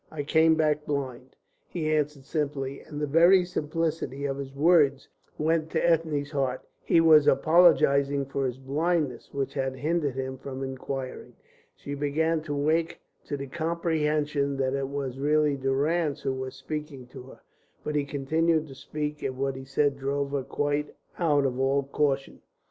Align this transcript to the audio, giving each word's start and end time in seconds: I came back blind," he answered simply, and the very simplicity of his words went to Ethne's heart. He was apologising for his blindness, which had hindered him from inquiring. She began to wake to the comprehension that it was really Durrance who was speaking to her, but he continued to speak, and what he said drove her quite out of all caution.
I 0.09 0.23
came 0.23 0.55
back 0.55 0.87
blind," 0.87 1.35
he 1.67 1.93
answered 1.93 2.25
simply, 2.25 2.79
and 2.81 2.99
the 2.99 3.05
very 3.05 3.45
simplicity 3.45 4.25
of 4.25 4.37
his 4.37 4.51
words 4.55 5.07
went 5.37 5.69
to 5.73 5.85
Ethne's 5.87 6.31
heart. 6.31 6.67
He 6.81 6.99
was 6.99 7.27
apologising 7.27 8.25
for 8.25 8.47
his 8.47 8.57
blindness, 8.57 9.29
which 9.31 9.53
had 9.53 9.75
hindered 9.75 10.15
him 10.15 10.39
from 10.39 10.63
inquiring. 10.63 11.35
She 11.75 11.93
began 11.93 12.41
to 12.45 12.55
wake 12.55 12.99
to 13.25 13.37
the 13.37 13.45
comprehension 13.45 14.57
that 14.57 14.73
it 14.73 14.89
was 14.89 15.19
really 15.19 15.55
Durrance 15.55 16.21
who 16.23 16.33
was 16.33 16.55
speaking 16.55 17.05
to 17.09 17.21
her, 17.27 17.41
but 17.83 17.93
he 17.95 18.03
continued 18.03 18.67
to 18.69 18.73
speak, 18.73 19.21
and 19.21 19.37
what 19.37 19.55
he 19.55 19.65
said 19.65 19.97
drove 19.99 20.31
her 20.31 20.41
quite 20.41 20.95
out 21.19 21.45
of 21.45 21.59
all 21.59 21.83
caution. 21.83 22.41